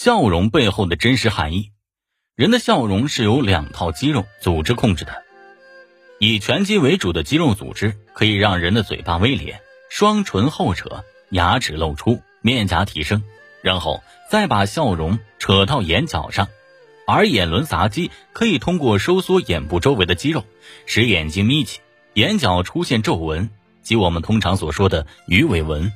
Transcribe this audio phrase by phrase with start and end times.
[0.00, 1.72] 笑容背后的真实含义。
[2.36, 5.24] 人的笑容是由两套肌肉组织控制的，
[6.20, 13.24] 以拳肌为主的肌肉组织可以让人的嘴巴微咧，双唇后扯，牙齿露出，面颊提升，
[13.60, 14.00] 然后
[14.30, 16.46] 再把笑容扯到眼角上。
[17.04, 20.44] 而眼轮匝肌可以通过收缩眼部周围的肌肉，
[20.86, 21.80] 使眼睛眯起，
[22.14, 23.50] 眼角出现皱纹，
[23.82, 25.92] 即我们通常所说的鱼尾纹。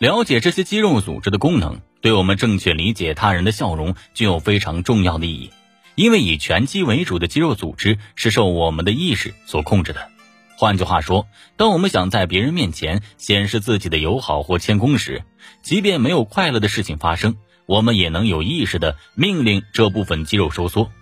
[0.00, 5.50] 了解这些肌肉组织的功能，对我们正确理解他人的笑容具有非常重要的意义。
[5.94, 10.10] 因为以拳肌为主的肌肉组织是受我们的意识所控制的。
[10.58, 15.24] 换句话说，当我们想在别人面前显示自己的友好或谦恭时，
[15.62, 17.36] 即便没有快乐的事情发生。
[17.64, 20.92] 我们也能有意识的命令这部分肌肉收缩，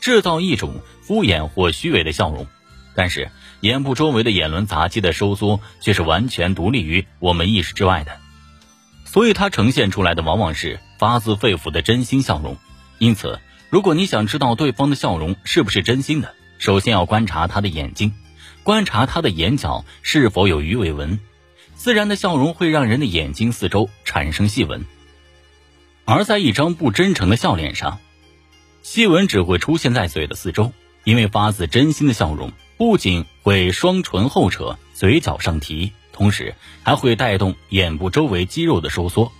[0.00, 2.46] 制造一种敷衍或虚伪的笑容。
[2.94, 3.28] 但是，
[3.60, 8.20] 眼部周围的眼轮匝肌的收缩却是完全独立于我们意识之外的，
[9.14, 12.56] 所以它呈现出来的往往是发自肺腑的真心笑容。
[12.98, 13.38] 因此，
[13.70, 18.12] 如果你想知道对方的笑容是不是真心的，首先要观察他的眼睛，
[18.64, 21.20] 观察他的眼角是否有鱼尾纹。
[21.76, 24.84] 自然的笑容会让人的眼睛四周产生细纹。
[26.04, 28.00] 而在一张不真诚的笑脸上，
[28.82, 30.72] 细纹只会出现在嘴的四周，
[31.04, 39.32] 因为发自真心的笑容不仅会双唇后扯、嘴角上提，同时还会带动眼部周围肌肉的收缩；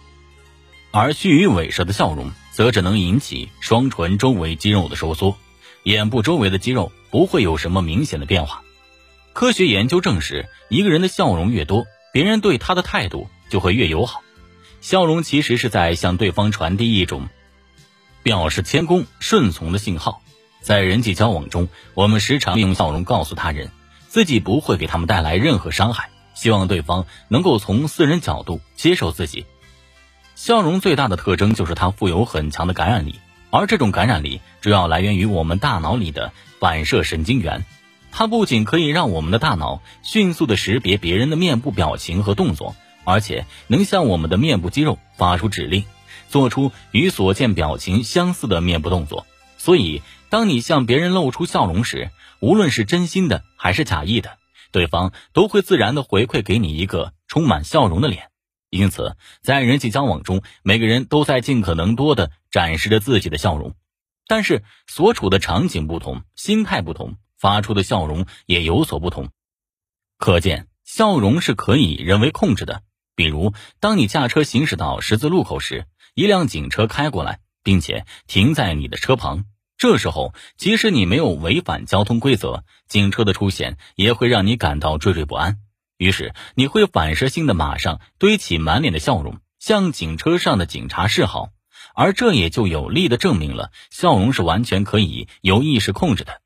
[0.91, 5.39] 而虚与委蛇的笑容则只能引起双唇周围肌肉的收缩，
[5.85, 8.63] 眼部周围的肌肉不会有什么明显的变化。
[9.33, 14.23] 科学研究证实，一个人的笑容越多，别人对他的态度就会越友好。
[14.81, 17.29] 笑容其实是在向对方传递一种
[18.23, 20.21] 表示谦恭、顺从的信号。
[20.61, 23.71] 在人际交往中，我们时常用笑容告诉他人，
[24.09, 29.47] 自己不会给他们带来任何伤害，希望对方能够从私人角度接受自己。
[30.35, 33.15] 笑容最大的特征就是它富有很强的感染力，
[33.51, 37.65] 而这种感染力主要来源于我们大脑里的反射神经元。
[38.13, 42.75] 它不仅可以让我们的大脑迅速的识别别人的面部表情和动作。
[43.07, 45.85] 而且能向我们的面部肌肉发出指令，
[46.31, 49.27] 做出与所见表情相似的面部动作。
[49.59, 50.01] 所以，
[50.31, 52.09] 当你向别人露出笑容时，
[52.41, 54.39] 无论是真心的还是假意的，
[54.75, 58.33] 对方都会自然的回馈给你一个充满笑容的脸。
[58.71, 63.77] 因此，在人际交往中，每个人都在尽可能多的展示着自己的笑容。
[64.27, 69.29] 但是，所处的场景不同，心态不同，发出的笑容也有所不同。
[70.19, 72.83] 可见，笑容是可以人为控制的。
[73.15, 79.45] 比如，当你驾车行驶到十字路口时，一辆警车开过来，并且停在你的车旁。
[79.77, 85.59] 这时候，即使你没有违反交通规则，警车的出现也会让你感到惴惴不安。
[85.97, 91.51] 于是，你会反射性的马上堆起满脸的笑容，向警车上的警察示好。
[91.95, 96.41] 而这也就有力的证明了，笑容是完全可以由意识控制的。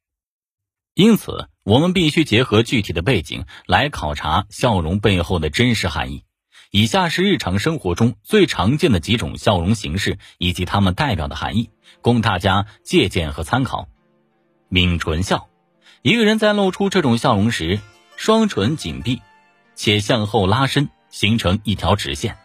[0.94, 6.24] 因此，我们必须结合具体的背景来考察笑容背后的真实含义。
[6.70, 11.70] 以下是日常生活中最常见的几种笑容形式以及它们代表的含义，
[12.02, 13.88] 供大家借鉴和参考。
[14.68, 15.48] 抿唇笑，
[16.02, 17.80] 一个人在露出这种笑容时，
[18.16, 19.22] 双唇紧闭，
[19.74, 22.36] 且向后拉伸，形成一条直线，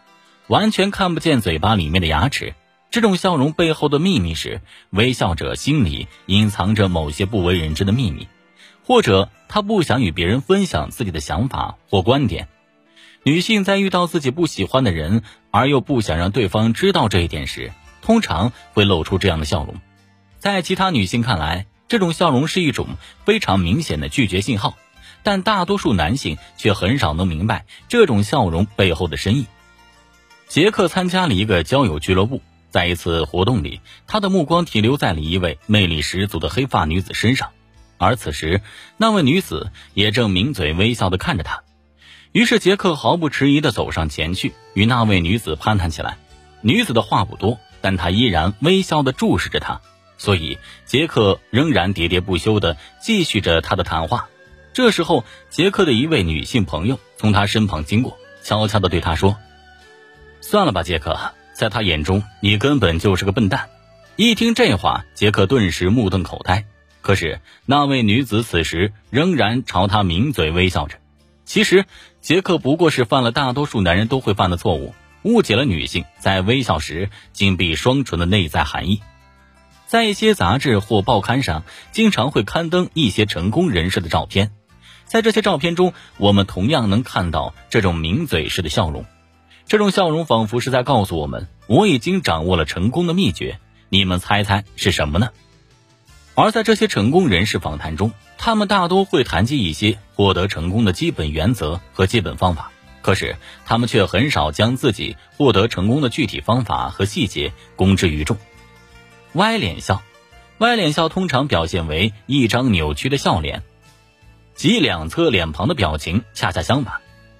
[0.46, 2.54] 完全看不见嘴巴里面的牙齿。
[2.90, 8.26] 这种笑容背后的秘密是，微笑者心里隐藏着某些不为人知的秘密，
[8.86, 12.48] 或者他不想与别人分享自己的想法或观点。
[13.26, 19.76] 女性在遇到自己不喜欢的人，而又不想让对方知道这一点时，通常会露出这样的笑容。
[20.38, 22.86] 在其他女性看来，这种笑容是一种
[23.24, 24.76] 非常明显的拒绝信号，
[25.22, 29.46] 但大多数男性却很少能明白这种笑容背后的深意。
[30.46, 37.52] 杰克参加了一个交友俱乐部，在一次活动里，他的目光停留在了一位魅力十足的黑发女子身上，
[37.96, 38.60] 而此时，
[38.98, 41.62] 那位女子也正抿嘴微笑地看着他。
[42.34, 46.18] 于是杰克毫不迟疑地走上前去，与那位女子攀谈起来。
[46.62, 49.80] 女子的话不多，但她依然微笑地注视着他，
[50.18, 54.28] 所以杰克仍然喋喋不休地继续着他的谈话。
[54.72, 59.36] 这时候，杰克的一位女性朋友从他身旁经过，悄悄地对他说
[60.42, 61.16] ：“算了吧，杰克，
[61.52, 63.68] 在他眼中你根本就是个笨蛋。”
[64.16, 66.64] 一听这话，杰克顿时目瞪口呆。
[67.00, 70.96] 可是那位女子此时仍然朝他抿嘴微笑着。
[71.44, 71.84] 其实，
[72.24, 74.94] 杰克不过是犯了大多数男人都会犯的错误，
[75.24, 79.02] 误解了女性在微笑时紧闭双唇的内在含义。
[79.86, 84.52] 在一些杂志或报刊上，经常会刊登一些成功人士的照片，
[85.04, 89.04] 在这些照片中，我们同样能看到这种抿嘴式的笑容。
[89.66, 93.60] 这种笑容仿佛是在告诉我们：我已经掌握了成功的秘诀。
[93.90, 95.28] 你们猜猜是什么呢？
[96.36, 102.72] 而在这些成功人士访谈中，他们大多会谈及一些获得成功的基本原则和基本方法，
[103.02, 108.36] 可是他们却很少将自己获得成功的具体方法和细节公之于众。
[109.34, 110.02] 歪脸笑，
[110.58, 113.62] 歪脸笑通常表现为一张扭曲的笑脸，
[114.56, 116.94] 即两侧脸庞的表情恰恰相反。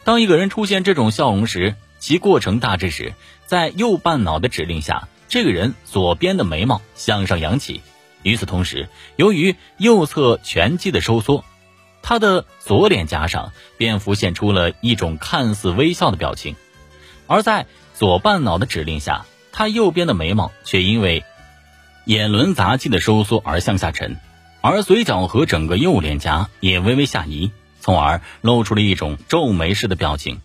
[0.04, 3.14] 当一个人出现这种笑容时，其过程大致是
[3.46, 7.80] 在右半脑的指令下，这个人左边的眉毛向上扬起。
[8.24, 11.44] 与此同时，由于右侧颧肌的收缩，
[12.02, 16.54] 他的左脸颊上便浮现出了一种看似微笑的表情；
[17.26, 21.22] 而在左半脑的指令下，他右边的眉毛却因为
[22.06, 24.16] 眼轮匝肌的收缩而向下沉，
[24.62, 30.40] 而嘴角和整个右脸颊也微微下移，从而露出了一种皱眉式的表情。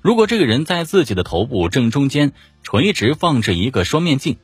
[0.00, 2.32] 如果这个人在自己的头部正中间
[2.62, 4.38] 垂直放置一个双面镜。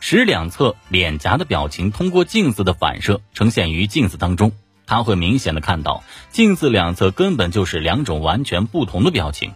[0.00, 4.52] 使两侧脸颊的表情通过镜子的反射呈现于镜子当中，
[4.86, 9.52] 他会明显的看到镜子两侧根本就是两种完全不同的表情。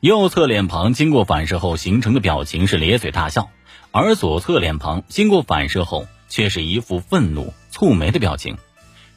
[0.00, 3.48] 右侧脸庞经过反射后形成的表情是咧嘴大笑，
[3.90, 8.58] 而左侧脸庞经过反射后却是一副愤怒蹙眉的表情。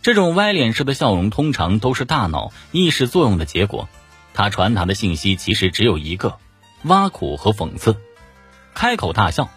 [0.02, 3.90] 这种歪脸式的笑容通常都是大脑意识作用的结果，
[4.34, 6.38] 它传达的信息其实只有一个：
[6.84, 7.98] 挖苦和讽刺。
[8.74, 9.50] 开口大笑。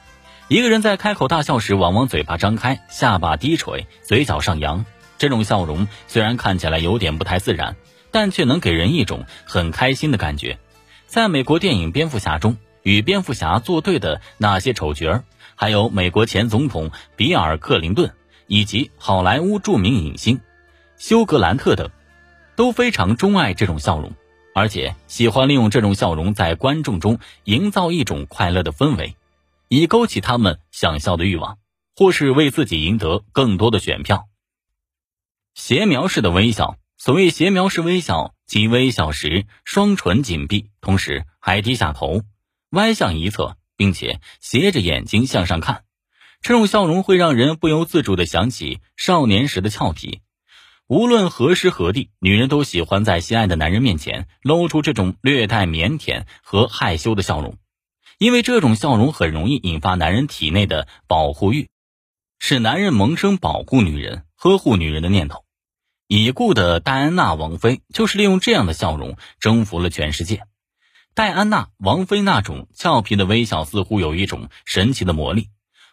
[0.50, 4.84] 一个人在开口大笑时，往往嘴巴张开，下巴低垂，嘴角上扬。
[5.16, 7.76] 这种笑容虽然看起来有点不太自然，
[8.10, 10.58] 但却能给人一种很开心的感觉。
[11.06, 15.22] 在美国电影《蝙蝠侠》中，与蝙蝠侠作对的那些丑角，
[15.54, 18.10] 还有美国前总统比尔·克林顿
[18.48, 20.40] 以及好莱坞著名影星
[20.96, 21.90] 休·格兰特等，
[22.56, 24.14] 都非常钟爱这种笑容，
[24.52, 29.14] 而且喜欢利用这种笑容在观众中营造一种快乐的氛围。
[29.72, 31.60] 以勾起他们想笑的欲望，
[31.94, 34.28] 或是为自己赢得更多的选票。
[35.54, 42.22] 斜描式的微笑，所谓斜描式微笑，即微笑时双唇紧闭，同时还低下头，
[42.70, 45.84] 歪向一侧，并且斜着眼睛向上看。
[46.40, 50.20] 这种笑容会让人不由自主的想起少年时的俏皮。
[50.88, 57.56] 无论何时何地，女人都喜欢在心爱的男人面前露出这种略带腼腆和害羞的笑容。
[58.20, 61.70] 因为这种笑容很容易引发男人体内的保护欲，
[62.38, 65.46] 使男人萌生保护女人、呵护女人的念头。
[66.06, 70.42] 已故的戴安娜王妃就是利用这样的笑容征服了全世界。
[71.14, 75.48] 戴安娜王妃那种俏皮的微笑似乎有一种神奇的魔力，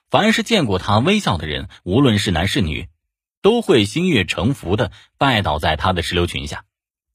[0.09, 2.89] 凡是见过她微笑的人，无论是男是女，
[3.41, 6.65] 都会心悦诚服的拜倒在她的石榴裙下。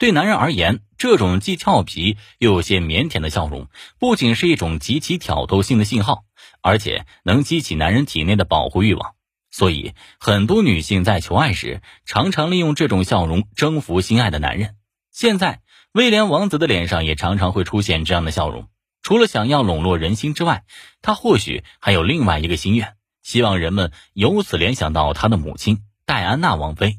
[0.02, 3.68] 对男人而言，这种既俏皮又有些腼腆的笑容，
[4.00, 6.24] 不仅是一种极其挑逗性的信号，
[6.60, 9.14] 而且能激起男人体内的保护欲望。
[9.52, 14.74] 所以，很多女性在求爱时，常常利用这种笑容征服心爱的男人。
[15.12, 15.60] 现在，
[15.92, 18.66] 威廉王子的脸上也常常会出现这样的笑容。
[19.02, 20.64] 除了想要笼络人心之外，
[21.00, 26.98] 他或许还有另外一个心愿，希望人们由此联想到他的母亲戴安娜王妃。